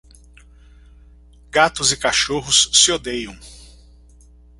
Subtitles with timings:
[1.51, 3.37] Gatos e cachorros se odeiam.